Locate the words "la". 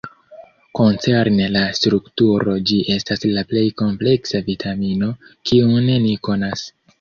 1.55-1.61, 3.35-3.43